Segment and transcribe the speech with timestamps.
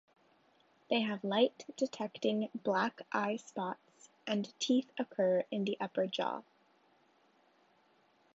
[0.89, 6.41] They have light-detecting black eye spots, and teeth occur in the upper jaw.